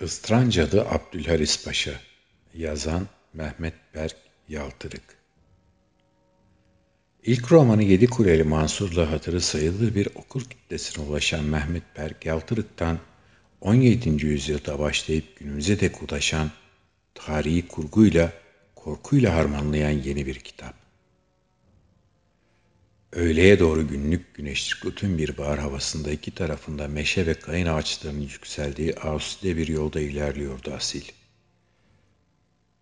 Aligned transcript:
Istrancalı 0.00 0.88
Abdülharis 0.88 1.64
Paşa 1.64 2.00
Yazan 2.54 3.06
Mehmet 3.34 3.74
Berk 3.94 4.16
Yaltırık 4.48 5.02
İlk 7.22 7.52
romanı 7.52 7.82
Yedi 7.82 8.06
Kuleli 8.06 8.44
Mansur'la 8.44 9.10
hatırı 9.10 9.40
sayılır 9.40 9.94
bir 9.94 10.08
okur 10.14 10.42
kitlesine 10.42 11.04
ulaşan 11.04 11.44
Mehmet 11.44 11.82
Berk 11.96 12.26
Yaltırık'tan 12.26 12.98
17. 13.60 14.26
yüzyılda 14.26 14.78
başlayıp 14.78 15.36
günümüze 15.38 15.80
dek 15.80 16.02
ulaşan 16.02 16.50
tarihi 17.14 17.68
kurguyla, 17.68 18.32
korkuyla 18.74 19.34
harmanlayan 19.34 19.90
yeni 19.90 20.26
bir 20.26 20.38
kitap. 20.38 20.85
Öğleye 23.16 23.58
doğru 23.58 23.88
günlük 23.88 24.34
güneşlik 24.34 24.84
bütün 24.84 25.18
bir 25.18 25.38
bahar 25.38 25.58
havasında 25.58 26.10
iki 26.10 26.30
tarafında 26.30 26.88
meşe 26.88 27.26
ve 27.26 27.34
kayın 27.34 27.66
ağaçlarının 27.66 28.20
yükseldiği 28.20 28.94
Ağustos'ta 28.94 29.56
bir 29.56 29.68
yolda 29.68 30.00
ilerliyordu 30.00 30.72
Asil. 30.74 31.02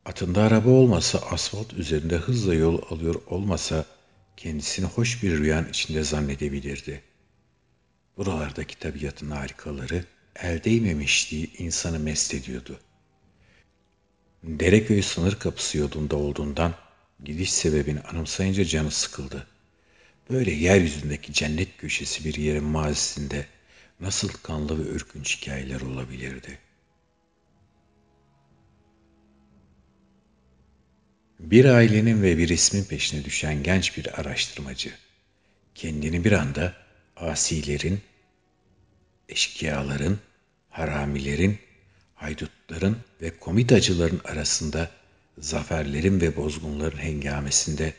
Atında 0.05 0.43
araba 0.43 0.71
olmasa, 0.71 1.19
asfalt 1.19 1.73
üzerinde 1.73 2.17
hızla 2.17 2.55
yol 2.55 2.83
alıyor 2.91 3.15
olmasa 3.27 3.85
kendisini 4.37 4.87
hoş 4.87 5.23
bir 5.23 5.39
rüyanın 5.39 5.69
içinde 5.69 6.05
zannedebilirdi. 6.05 7.03
Buralardaki 8.17 8.79
tabiatın 8.79 9.31
harikaları 9.31 10.05
el 10.37 10.65
değmemişliği 10.65 11.57
insanı 11.59 11.99
mest 11.99 12.35
ediyordu. 12.35 12.81
Dereköy 14.43 15.03
sınır 15.03 15.39
kapısı 15.39 15.79
yolunda 15.79 16.17
olduğundan 16.17 16.75
gidiş 17.25 17.53
sebebini 17.53 18.01
anımsayınca 18.01 18.65
canı 18.65 18.91
sıkıldı. 18.91 19.47
Böyle 20.31 20.51
yeryüzündeki 20.51 21.33
cennet 21.33 21.77
köşesi 21.79 22.25
bir 22.25 22.35
yerin 22.35 22.65
mazisinde 22.65 23.47
nasıl 24.01 24.29
kanlı 24.29 24.79
ve 24.79 24.89
ürkünç 24.89 25.37
hikayeler 25.37 25.81
olabilirdi? 25.81 26.59
Bir 31.41 31.65
ailenin 31.65 32.23
ve 32.23 32.39
bir 32.39 32.49
ismin 32.49 32.85
peşine 32.85 33.25
düşen 33.25 33.63
genç 33.63 33.97
bir 33.97 34.21
araştırmacı, 34.21 34.93
kendini 35.75 36.25
bir 36.25 36.33
anda 36.33 36.75
asilerin, 37.17 38.01
eşkıyaların, 39.29 40.19
haramilerin, 40.71 41.59
haydutların 42.15 42.97
ve 43.23 43.39
komitacıların 43.39 44.21
arasında 44.25 44.91
zaferlerin 45.39 46.21
ve 46.21 46.37
bozgunların 46.37 46.99
hengamesinde 46.99 47.95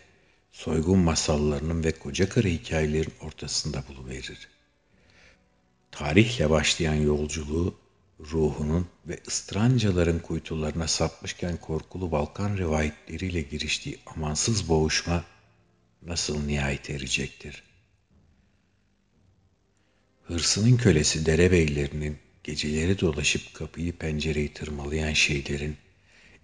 soygun 0.55 0.99
masallarının 0.99 1.83
ve 1.83 1.91
koca 1.91 2.29
karı 2.29 2.47
hikayelerin 2.47 3.13
ortasında 3.21 3.83
buluverir. 3.87 4.47
Tarihle 5.91 6.49
başlayan 6.49 6.93
yolculuğu 6.93 7.75
ruhunun 8.19 8.87
ve 9.07 9.19
ıstrancaların 9.27 10.19
kuytularına 10.19 10.87
sapmışken 10.87 11.57
korkulu 11.57 12.11
Balkan 12.11 12.57
rivayetleriyle 12.57 13.41
giriştiği 13.41 13.99
amansız 14.05 14.69
boğuşma 14.69 15.23
nasıl 16.01 16.45
nihayet 16.45 16.89
erecektir? 16.89 17.63
Hırsının 20.23 20.77
kölesi 20.77 21.25
derebeylerinin 21.25 22.17
geceleri 22.43 22.99
dolaşıp 22.99 23.53
kapıyı 23.53 23.97
pencereyi 23.97 24.53
tırmalayan 24.53 25.13
şeylerin, 25.13 25.77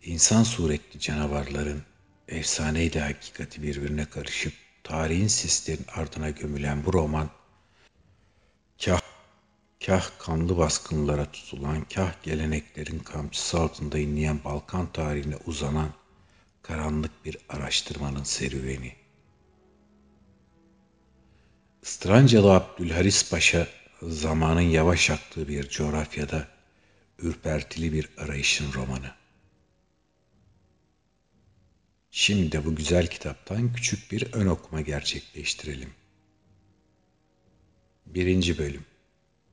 insan 0.04 0.44
suretli 0.44 1.00
canavarların, 1.00 1.84
efsaneyle 2.32 3.00
hakikati 3.00 3.64
birbirine 3.64 4.06
karışıp 4.06 4.54
tarihin 4.84 5.28
sislerin 5.28 5.86
ardına 5.96 6.30
gömülen 6.30 6.86
bu 6.86 6.94
roman, 6.94 7.30
kah, 8.86 9.02
kah 9.86 10.10
kanlı 10.20 10.58
baskınlara 10.58 11.32
tutulan, 11.32 11.86
kah 11.96 12.14
geleneklerin 12.24 13.00
kamçısı 13.00 13.60
altında 13.60 14.00
inleyen 14.00 14.44
Balkan 14.44 14.92
tarihine 14.92 15.36
uzanan 15.46 15.94
karanlık 16.62 17.26
bir 17.26 17.38
araştırmanın 17.50 18.24
serüveni. 18.24 18.96
Strancalı 21.84 22.54
Abdülharis 22.54 23.30
Paşa 23.32 23.68
zamanın 24.02 24.62
yavaş 24.62 25.10
aktığı 25.10 25.48
bir 25.48 25.70
coğrafyada 25.70 26.48
ürpertili 27.20 27.94
bir 27.94 28.10
arayışın 28.18 28.74
romanı. 28.74 29.21
Şimdi 32.12 32.52
de 32.52 32.66
bu 32.66 32.76
güzel 32.76 33.08
kitaptan 33.08 33.74
küçük 33.74 34.12
bir 34.12 34.34
ön 34.34 34.48
okuma 34.48 34.82
gerçekleştirelim. 34.82 35.90
Birinci 38.06 38.58
Bölüm 38.58 38.86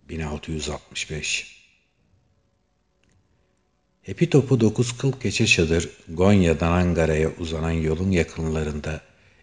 1665 0.08 1.58
Hepi 4.02 4.30
topu 4.30 4.60
dokuz 4.60 4.98
kıl 4.98 5.12
keçe 5.12 5.46
çadır 5.46 5.90
Gonya'dan 6.08 6.72
Ankara'ya 6.72 7.30
uzanan 7.38 7.70
yolun 7.70 8.10
yakınlarında 8.10 9.00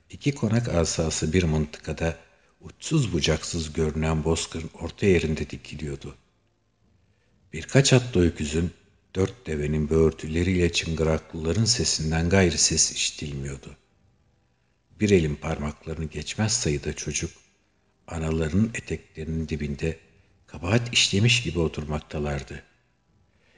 iki 0.09 0.35
konak 0.35 0.69
asası 0.69 1.33
bir 1.33 1.43
mıntıkada 1.43 2.17
uçsuz 2.61 3.13
bucaksız 3.13 3.73
görünen 3.73 4.23
bozkırın 4.23 4.69
orta 4.81 5.05
yerinde 5.05 5.49
dikiliyordu. 5.49 6.15
Birkaç 7.53 7.93
atlı 7.93 8.27
öküzün 8.27 8.71
Dört 9.15 9.47
devenin 9.47 9.89
böğürtüleriyle 9.89 10.71
çıngıraklıların 10.71 11.65
sesinden 11.65 12.29
gayrı 12.29 12.57
ses 12.57 12.91
işitilmiyordu. 12.91 13.77
Bir 14.99 15.09
elin 15.09 15.35
parmaklarını 15.35 16.05
geçmez 16.05 16.53
sayıda 16.53 16.93
çocuk, 16.93 17.31
analarının 18.07 18.71
eteklerinin 18.73 19.47
dibinde 19.49 19.97
kabahat 20.47 20.93
işlemiş 20.93 21.43
gibi 21.43 21.59
oturmaktalardı. 21.59 22.63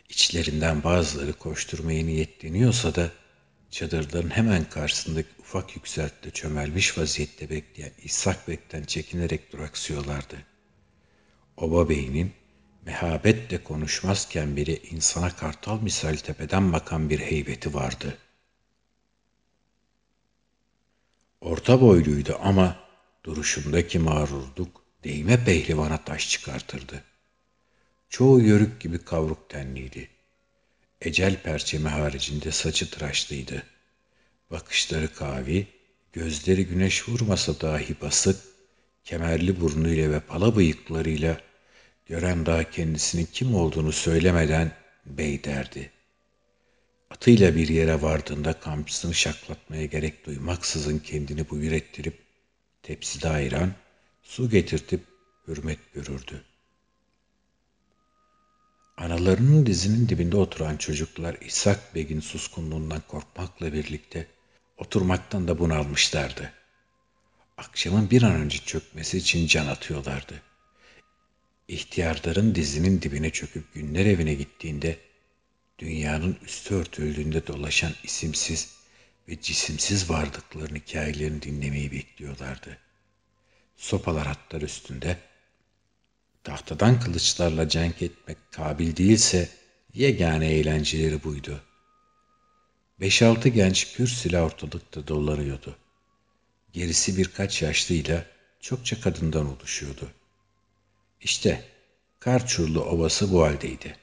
İçlerinden 0.09 0.84
bazıları 0.84 1.34
koşturmaya 1.34 2.06
niyetleniyorsa 2.06 2.95
da 2.95 3.12
çadırların 3.72 4.29
hemen 4.29 4.69
karşısındaki 4.69 5.29
ufak 5.39 5.75
yükseltide 5.75 6.31
çömelmiş 6.31 6.97
vaziyette 6.97 7.50
bekleyen 7.50 7.91
İshak 8.03 8.47
Bek'ten 8.47 8.84
çekinerek 8.84 9.53
duraksıyorlardı. 9.53 10.35
Oba 11.57 11.89
Bey'in 11.89 12.34
mehabetle 12.88 13.64
konuşmazken 13.64 14.56
biri 14.56 14.81
insana 14.92 15.36
kartal 15.36 15.81
misal 15.81 16.16
tepeden 16.16 16.74
bakan 16.74 17.09
bir 17.09 17.20
heybeti 17.20 17.74
vardı. 17.74 18.18
Orta 21.42 21.81
boyluydu 21.81 22.38
ama 22.42 22.80
duruşundaki 23.24 24.00
mağrurluk 24.00 24.84
değme 25.03 25.44
pehlivana 25.46 26.03
taş 26.03 26.30
çıkartırdı. 26.30 27.03
Çoğu 28.09 28.42
yörük 28.42 28.81
gibi 28.81 28.98
kavruk 28.98 29.50
tenliydi. 29.50 30.09
Ecel 31.02 31.42
perçemi 31.42 31.90
haricinde 31.90 32.52
saçı 32.52 32.92
tıraşlıydı. 32.92 33.64
Bakışları 34.52 35.14
kavi, 35.14 35.68
gözleri 36.14 36.66
güneş 36.66 37.09
vurmasa 37.09 37.62
dahi 37.62 38.02
basık, 38.02 38.38
kemerli 39.04 39.62
burnuyla 39.62 40.12
ve 40.12 40.19
pala 40.19 40.56
bıyıklarıyla 40.56 41.47
Gören 42.09 42.45
daha 42.45 42.63
kendisinin 42.63 43.28
kim 43.34 43.56
olduğunu 43.56 43.91
söylemeden 43.91 44.72
bey 45.06 45.44
derdi. 45.44 45.91
Atıyla 47.09 47.56
bir 47.56 47.68
yere 47.68 48.01
vardığında 48.01 48.53
kamçısını 48.53 49.13
şaklatmaya 49.13 49.85
gerek 49.85 50.25
duymaksızın 50.25 51.00
kendini 51.00 51.50
buyur 51.50 51.72
ettirip 51.72 52.19
tepside 52.84 53.29
ayran, 53.29 53.73
su 54.23 54.50
getirtip 54.50 55.01
hürmet 55.47 55.94
görürdü. 55.94 56.44
Analarının 58.97 59.66
dizinin 59.66 60.09
dibinde 60.09 60.38
oturan 60.38 60.78
çocuklar 60.78 61.38
İshak 61.41 61.95
Beg'in 61.95 62.19
suskunluğundan 62.19 63.01
korkmakla 63.07 63.74
birlikte 63.74 64.28
oturmaktan 64.78 65.47
da 65.47 65.59
bunalmışlardı. 65.59 66.53
Akşamın 67.57 68.09
bir 68.09 68.22
an 68.22 68.31
önce 68.31 68.57
çökmesi 68.57 69.18
için 69.18 69.47
can 69.47 69.68
atıyorlardı. 69.68 70.41
İhtiyarların 71.68 72.56
dizinin 72.56 73.02
dibine 73.02 73.30
çöküp 73.30 73.74
günler 73.74 74.06
evine 74.06 74.34
gittiğinde 74.34 74.98
dünyanın 75.80 76.38
üstü 76.46 76.75
örtüldüğünde 76.75 77.48
dolaşan 77.48 77.94
isimsiz 78.04 78.74
ve 79.30 79.42
cisimsiz 79.42 80.10
varlıkların 80.10 80.75
hikayelerini 80.75 81.42
dinlemeyi 81.42 81.92
bekliyorlardı. 81.92 82.78
Sopalar 83.75 84.28
hatlar 84.28 84.62
üstünde 84.62 85.18
tahtadan 86.44 87.00
kılıçlarla 87.00 87.70
cenk 87.70 88.02
etmek 88.02 88.38
kabil 88.52 88.96
değilse 88.96 89.50
yegane 89.94 90.52
eğlenceleri 90.52 91.24
buydu. 91.24 91.62
Beş 93.00 93.22
altı 93.22 93.50
genç 93.50 93.96
pür 93.96 94.08
silah 94.08 94.44
ortalıkta 94.44 95.08
dolanıyordu. 95.08 95.78
Gerisi 96.74 97.18
birkaç 97.18 97.62
yaşlıyla 97.62 98.25
çokça 98.60 99.02
kadından 99.02 99.46
oluşuyordu. 99.58 100.12
İşte 101.22 101.64
Karçurlu 102.19 102.84
Ovası 102.84 103.31
bu 103.31 103.44
haldeydi. 103.44 103.98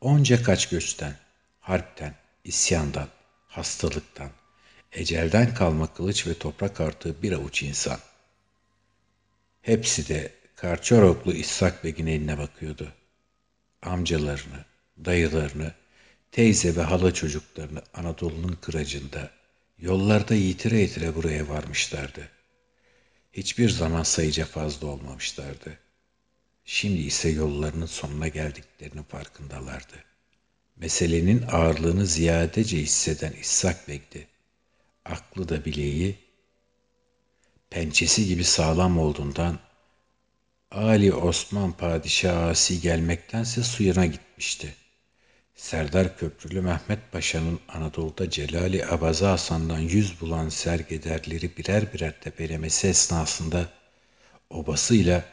Onca 0.00 0.42
kaç 0.42 0.68
göçten, 0.68 1.16
harpten, 1.60 2.14
isyandan, 2.44 3.08
hastalıktan, 3.48 4.30
ecelden 4.92 5.54
kalma 5.54 5.94
kılıç 5.94 6.26
ve 6.26 6.38
toprak 6.38 6.80
artığı 6.80 7.22
bir 7.22 7.32
avuç 7.32 7.62
insan. 7.62 7.98
Hepsi 9.62 10.08
de 10.08 10.32
Karçoroklu 10.56 11.32
İshak 11.32 11.84
Beg'in 11.84 12.06
eline 12.06 12.38
bakıyordu. 12.38 12.92
amcalarını, 13.82 14.64
dayılarını, 15.04 15.72
teyze 16.32 16.76
ve 16.76 16.82
hala 16.82 17.14
çocuklarını 17.14 17.82
Anadolu'nun 17.94 18.58
kıracında, 18.62 19.30
yollarda 19.78 20.34
yitire 20.34 20.78
yitire 20.78 21.14
buraya 21.14 21.48
varmışlardı. 21.48 22.35
Hiçbir 23.36 23.70
zaman 23.70 24.02
sayıca 24.02 24.44
fazla 24.44 24.86
olmamışlardı. 24.86 25.78
Şimdi 26.64 27.00
ise 27.00 27.28
yollarının 27.28 27.86
sonuna 27.86 28.28
geldiklerinin 28.28 29.02
farkındalardı. 29.02 30.04
Meselenin 30.76 31.42
ağırlığını 31.42 32.06
ziyadece 32.06 32.76
hisseden 32.76 33.32
İshak 33.32 33.88
Bek'ti. 33.88 34.28
Aklı 35.04 35.48
da 35.48 35.64
bileği, 35.64 36.18
pençesi 37.70 38.26
gibi 38.26 38.44
sağlam 38.44 38.98
olduğundan 38.98 39.58
Ali 40.70 41.14
Osman 41.14 41.72
Padişah 41.72 42.46
asi 42.46 42.80
gelmektense 42.80 43.62
suyuna 43.62 44.06
gitmişti. 44.06 44.74
Serdar 45.56 46.18
Köprülü 46.18 46.60
Mehmet 46.60 47.12
Paşa'nın 47.12 47.60
Anadolu'da 47.68 48.30
Celali 48.30 48.86
Abaza 48.86 49.30
Hasan'dan 49.30 49.78
yüz 49.78 50.20
bulan 50.20 50.48
sergederleri 50.48 51.56
birer 51.56 51.92
birer 51.92 52.20
tepelemesi 52.20 52.88
esnasında 52.88 53.68
obasıyla 54.50 55.24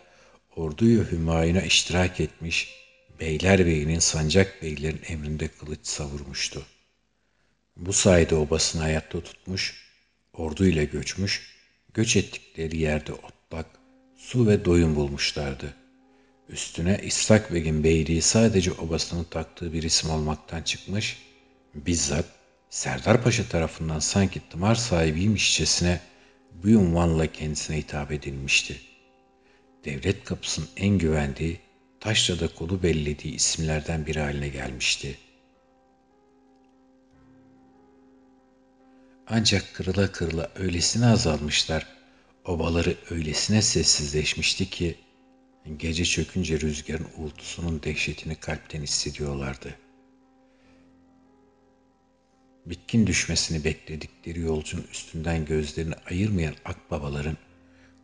orduyu 0.56 1.12
Hümayun'a 1.12 1.62
iştirak 1.62 2.20
etmiş, 2.20 2.84
Beylerbeyinin 3.20 4.00
sancak 4.00 4.62
beylerin 4.62 5.02
emrinde 5.08 5.48
kılıç 5.48 5.80
savurmuştu. 5.88 6.66
Bu 7.78 7.94
sayede 7.94 8.36
obasını 8.36 8.82
hayatta 8.82 9.22
tutmuş, 9.22 9.92
orduyla 10.34 10.84
göçmüş, 10.84 11.56
göç 11.94 12.16
ettikleri 12.16 12.78
yerde 12.78 13.14
otlak, 13.14 13.66
su 14.18 14.48
ve 14.48 14.66
doyum 14.66 14.96
bulmuşlardı. 14.96 15.83
Üstüne 16.50 17.00
İshak 17.04 17.54
Beg'in 17.54 17.84
beyliği 17.84 18.22
sadece 18.22 18.72
obasının 18.72 19.24
taktığı 19.24 19.74
bir 19.74 19.84
isim 19.84 20.10
olmaktan 20.10 20.62
çıkmış, 20.62 21.18
bizzat 21.76 22.26
Serdar 22.70 23.24
Paşa 23.24 23.44
tarafından 23.50 24.00
sanki 24.00 24.50
tımar 24.50 24.76
sahibiymişçesine 24.76 26.02
bu 26.64 26.68
unvanla 26.68 27.28
kendisine 27.28 27.78
hitap 27.78 28.12
edilmişti. 28.12 28.82
Devlet 29.86 30.24
kapısının 30.24 30.68
en 30.78 30.98
güvendiği, 30.98 31.60
taşla 32.00 32.40
da 32.40 32.48
kolu 32.48 32.84
bellediği 32.84 33.34
isimlerden 33.36 34.06
biri 34.06 34.20
haline 34.20 34.48
gelmişti. 34.48 35.18
Ancak 39.28 39.74
kırıla 39.74 40.12
kırıla 40.12 40.52
öylesine 40.56 41.06
azalmışlar, 41.06 41.88
obaları 42.46 42.96
öylesine 43.10 43.62
sessizleşmişti 43.62 44.70
ki, 44.70 45.03
gece 45.78 46.06
çökünce 46.06 46.60
rüzgarın 46.60 47.08
uğultusunun 47.18 47.84
dehşetini 47.84 48.36
kalpten 48.36 48.82
hissediyorlardı. 48.82 49.76
Bitkin 52.66 53.08
düşmesini 53.08 53.64
bekledikleri 53.64 54.40
yolcunun 54.40 54.88
üstünden 54.92 55.46
gözlerini 55.46 55.94
ayırmayan 56.10 56.56
akbabaların, 56.66 57.38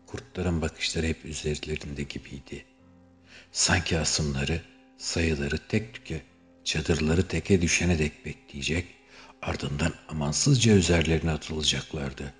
kurtların 0.05 0.61
bakışları 0.61 1.07
hep 1.07 1.25
üzerlerinde 1.25 2.03
gibiydi. 2.03 2.65
Sanki 3.51 3.99
asımları, 3.99 4.61
sayıları 4.97 5.67
tek 5.67 5.93
tüke, 5.93 6.21
çadırları 6.63 7.27
teke 7.27 7.61
düşene 7.61 7.99
dek 7.99 8.25
bekleyecek, 8.25 8.87
ardından 9.41 9.93
amansızca 10.09 10.73
üzerlerine 10.73 11.31
atılacaklardı. 11.31 12.33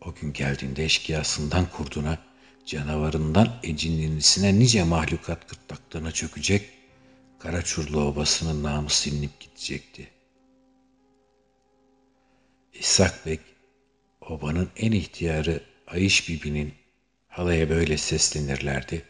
O 0.00 0.14
gün 0.14 0.32
geldiğinde 0.32 0.84
eşkıyasından 0.84 1.70
kurduna, 1.70 2.18
canavarından 2.66 3.60
ecinlinisine 3.62 4.58
nice 4.58 4.84
mahlukat 4.84 5.48
gırtlaklarına 5.48 6.12
çökecek, 6.12 6.70
Karaçurlu 7.38 8.00
obasının 8.00 8.62
namı 8.62 8.90
silinip 8.90 9.40
gidecekti. 9.40 10.08
İshak 12.74 13.26
Bek, 13.26 13.40
obanın 14.20 14.70
en 14.76 14.92
ihtiyarı 14.92 15.62
Ayış 15.86 16.28
Bibi'nin 16.28 16.74
halaya 17.28 17.70
böyle 17.70 17.96
seslenirlerdi. 17.96 19.04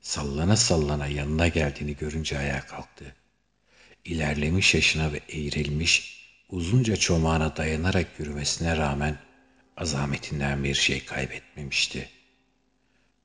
Sallana 0.00 0.56
sallana 0.56 1.06
yanına 1.06 1.48
geldiğini 1.48 1.96
görünce 1.96 2.38
ayağa 2.38 2.66
kalktı. 2.66 3.16
İlerlemiş 4.04 4.74
yaşına 4.74 5.12
ve 5.12 5.20
eğrilmiş, 5.28 6.24
uzunca 6.48 6.96
çomağına 6.96 7.56
dayanarak 7.56 8.06
yürümesine 8.18 8.76
rağmen 8.76 9.18
azametinden 9.76 10.64
bir 10.64 10.74
şey 10.74 11.04
kaybetmemişti. 11.04 12.08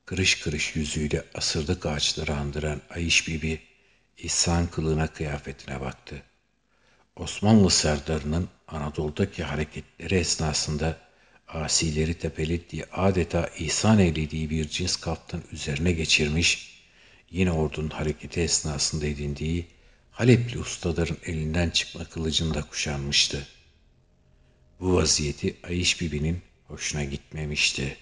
Kırış 0.05 0.41
kırış 0.41 0.75
yüzüyle 0.75 1.23
asırdık 1.33 1.85
ağaçları 1.85 2.35
andıran 2.35 2.81
Ayış 2.89 3.27
Bibi, 3.27 3.59
İhsan 4.17 4.67
kılığına 4.67 5.07
kıyafetine 5.07 5.81
baktı. 5.81 6.23
Osmanlı 7.15 7.69
serdarının 7.69 8.49
Anadolu'daki 8.67 9.43
hareketleri 9.43 10.15
esnasında 10.15 10.97
asileri 11.47 12.13
tepelettiği 12.13 12.85
adeta 12.85 13.49
ihsan 13.57 13.99
eylediği 13.99 14.49
bir 14.49 14.69
cins 14.69 14.95
kaftan 14.95 15.43
üzerine 15.51 15.91
geçirmiş, 15.91 16.81
yine 17.31 17.51
ordunun 17.51 17.89
hareketi 17.89 18.41
esnasında 18.41 19.05
edindiği 19.05 19.67
Halepli 20.13 20.59
ustaların 20.59 21.17
elinden 21.25 21.69
çıkma 21.69 22.05
kılıcını 22.05 22.53
da 22.53 22.61
kuşanmıştı. 22.61 23.47
Bu 24.79 24.95
vaziyeti 24.95 25.55
Ayış 25.63 26.01
Bibi'nin 26.01 26.41
hoşuna 26.67 27.03
gitmemişti. 27.03 27.97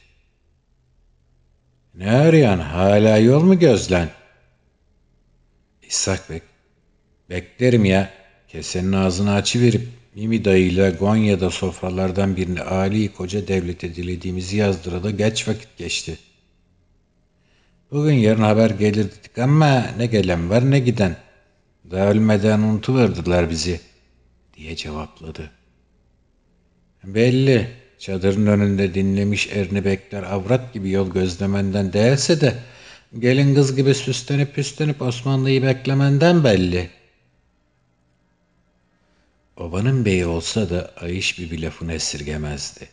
Ne 1.95 2.11
arayan 2.11 2.59
hala 2.59 3.17
yol 3.17 3.43
mu 3.43 3.59
gözlen? 3.59 4.09
İshak 5.83 6.29
Bek, 6.29 6.43
beklerim 7.29 7.85
ya, 7.85 8.13
kesenin 8.47 8.91
ağzını 8.91 9.33
açıverip 9.33 9.87
Mimi 10.15 10.45
dayıyla 10.45 10.89
Gonya'da 10.89 11.49
sofralardan 11.49 12.35
birini 12.35 12.61
Ali 12.61 13.13
koca 13.13 13.47
devlete 13.47 13.95
dilediğimizi 13.95 14.57
yazdırada 14.57 15.11
geç 15.11 15.47
vakit 15.47 15.77
geçti. 15.77 16.17
Bugün 17.91 18.13
yarın 18.13 18.41
haber 18.41 18.69
gelir 18.69 19.05
dedik 19.05 19.37
ama 19.37 19.85
ne 19.97 20.05
gelen 20.05 20.49
var 20.49 20.71
ne 20.71 20.79
giden. 20.79 21.15
Daha 21.91 22.07
ölmeden 22.07 22.59
unutuverdiler 22.59 23.49
bizi 23.49 23.79
diye 24.57 24.75
cevapladı. 24.75 25.51
Belli 27.03 27.67
çadırın 28.01 28.47
önünde 28.47 28.93
dinlemiş 28.93 29.47
erini 29.47 29.85
bekler 29.85 30.23
avrat 30.23 30.73
gibi 30.73 30.91
yol 30.91 31.11
gözlemenden 31.11 31.93
değilse 31.93 32.41
de 32.41 32.55
gelin 33.19 33.55
kız 33.55 33.75
gibi 33.75 33.95
süslenip 33.95 34.55
püslenip 34.55 35.01
Osmanlı'yı 35.01 35.63
beklemenden 35.63 36.43
belli.'' 36.43 37.01
Obanın 39.61 40.05
beyi 40.05 40.25
olsa 40.25 40.69
da 40.69 40.93
Ayış 40.97 41.39
bir 41.39 41.61
lafını 41.61 41.93
esirgemezdi. 41.93 42.89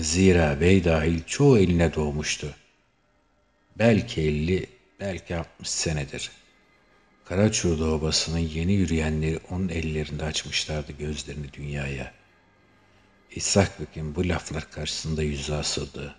Zira 0.00 0.60
bey 0.60 0.84
dahil 0.84 1.20
çoğu 1.26 1.58
eline 1.58 1.94
doğmuştu. 1.94 2.54
Belki 3.78 4.20
elli, 4.20 4.66
belki 5.00 5.36
altmış 5.36 5.68
senedir. 5.68 6.30
Karaçurda 7.24 7.84
obasının 7.84 8.38
yeni 8.38 8.72
yürüyenleri 8.72 9.40
onun 9.50 9.68
ellerinde 9.68 10.24
açmışlardı 10.24 10.92
gözlerini 10.92 11.52
dünyaya. 11.52 12.12
İshak 13.30 13.80
Bek'in 13.80 14.14
bu 14.14 14.28
laflar 14.28 14.70
karşısında 14.70 15.22
yüzü 15.22 15.52
asıldı. 15.52 16.14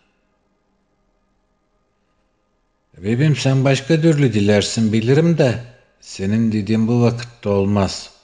Bebim 2.97 3.35
sen 3.35 3.65
başka 3.65 4.01
türlü 4.01 4.33
dilersin 4.33 4.93
bilirim 4.93 5.37
de 5.37 5.63
senin 6.01 6.51
dediğin 6.51 6.87
bu 6.87 7.01
vakitte 7.01 7.49
olmaz.'' 7.49 8.19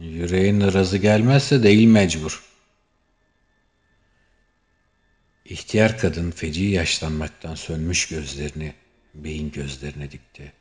Yüreğin 0.00 0.60
razı 0.60 0.98
gelmezse 0.98 1.62
değil 1.62 1.86
mecbur. 1.86 2.44
İhtiyar 5.44 5.98
kadın 5.98 6.30
feci 6.30 6.64
yaşlanmaktan 6.64 7.54
sönmüş 7.54 8.08
gözlerini 8.08 8.74
beyin 9.14 9.50
gözlerine 9.50 10.10
dikti. 10.10 10.52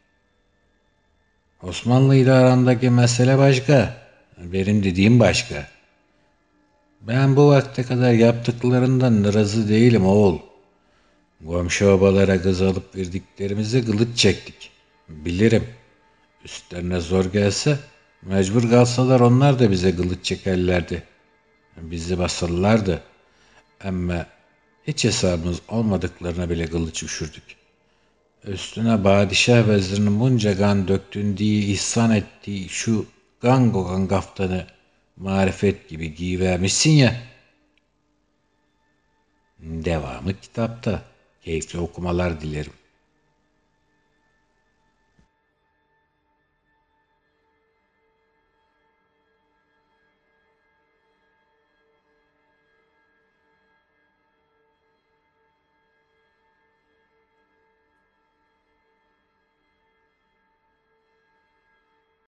Osmanlı 1.62 2.16
ile 2.16 2.32
arandaki 2.32 2.90
mesele 2.90 3.38
başka. 3.38 4.08
Benim 4.38 4.84
dediğim 4.84 5.20
başka. 5.20 5.68
Ben 7.02 7.36
bu 7.36 7.48
vakte 7.48 7.84
kadar 7.84 8.12
yaptıklarından 8.12 9.34
razı 9.34 9.70
değilim 9.70 10.06
oğul. 10.06 10.40
Komşu 11.48 11.88
obalara 11.88 12.42
kız 12.42 12.62
alıp 12.62 12.96
verdiklerimizi 12.96 13.86
kılıç 13.86 14.18
çektik. 14.18 14.72
Bilirim. 15.10 15.64
Üstlerine 16.46 17.00
zor 17.00 17.26
gelse 17.26 17.80
Mecbur 18.22 18.70
kalsalar 18.70 19.20
onlar 19.20 19.60
da 19.60 19.72
bize 19.72 19.96
kılıç 19.96 20.26
çekerlerdi. 20.26 21.04
Bizi 21.78 22.20
basarlardı. 22.20 23.02
Ama 23.84 24.26
hiç 24.88 25.04
hesabımız 25.04 25.62
olmadıklarına 25.68 26.50
bile 26.50 26.68
kılıç 26.68 27.04
üşürdük. 27.04 27.44
Üstüne 28.44 29.04
padişah 29.04 29.68
vezirinin 29.68 30.20
bunca 30.20 30.58
kan 30.58 30.88
döktün 30.88 31.38
diye 31.38 31.60
ihsan 31.60 32.12
ettiği 32.12 32.70
şu 32.70 33.06
kan 33.42 33.72
kokan 33.72 34.08
kaftanı 34.08 34.66
marifet 35.20 35.90
gibi 35.90 36.16
giyivermişsin 36.16 36.92
ya. 36.92 37.16
Devamı 39.60 40.40
kitapta. 40.42 41.04
Keyifli 41.42 41.80
okumalar 41.80 42.42
dilerim. 42.42 42.74